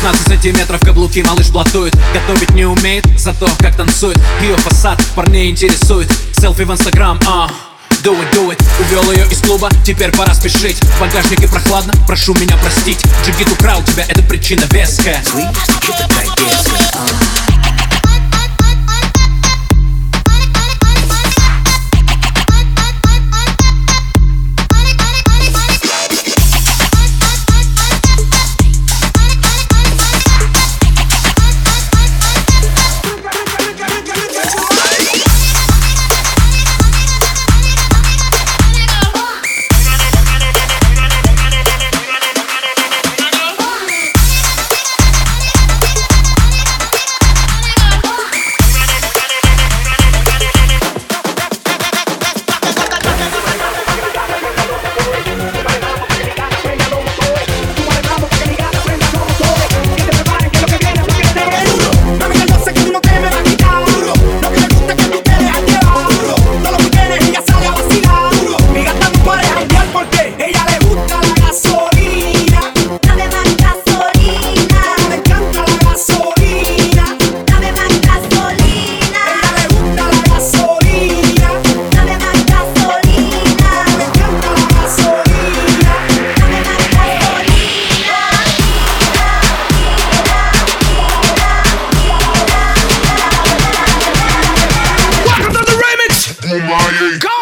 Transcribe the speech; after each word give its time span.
15 0.00 0.28
сантиметров 0.28 0.80
каблуки 0.80 1.22
малыш 1.22 1.48
блатует 1.48 1.92
Готовить 2.14 2.54
не 2.54 2.64
умеет, 2.64 3.04
зато 3.16 3.48
как 3.58 3.76
танцует. 3.76 4.16
Ее 4.40 4.56
фасад 4.56 5.02
парней 5.16 5.50
интересует. 5.50 6.08
Селфи 6.32 6.62
в 6.62 6.70
инстаграм, 6.70 7.18
а 7.26 7.48
Do 8.04 8.12
it, 8.12 8.32
do 8.32 8.48
it. 8.50 8.62
Увел 8.78 9.10
ее 9.10 9.26
из 9.28 9.38
клуба, 9.38 9.68
теперь 9.84 10.12
пора 10.12 10.32
спешить. 10.34 10.76
В 10.76 11.00
багажнике 11.00 11.48
прохладно, 11.48 11.92
прошу 12.06 12.32
меня 12.34 12.56
простить. 12.58 13.00
Джигит 13.24 13.50
украл 13.50 13.82
тебя, 13.82 14.04
это 14.06 14.22
причина 14.22 14.62
веская. 14.70 15.20
Like 16.14 16.36
this. 16.36 16.67
Uh. 16.67 16.67
Go! 96.48 97.37